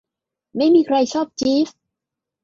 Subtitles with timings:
[0.55, 1.77] ไม่มีใครชอบจีฟส์